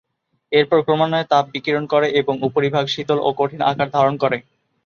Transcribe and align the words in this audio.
এরপর 0.51 0.79
ক্রমান্বয়ে 0.81 1.29
তাপ 1.31 1.45
বিকিরণ 1.53 1.83
করে 1.93 2.07
এবং 2.21 2.35
উপরিভাগ 2.47 2.85
শীতল 2.87 3.19
ও 3.21 3.39
কঠিন 3.39 3.61
আকার 3.69 3.87
ধারণ 3.95 4.15
করে। 4.23 4.37